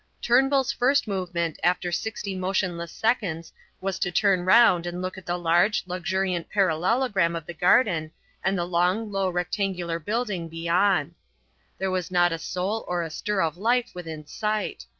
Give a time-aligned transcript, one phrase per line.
[0.19, 5.37] Turnbull's first movement after sixty motionless seconds was to turn round and look at the
[5.37, 8.09] large, luxuriant parallelogram of the garden
[8.43, 11.13] and the long, low rectangular building beyond.
[11.77, 14.87] There was not a soul or a stir of life within sight.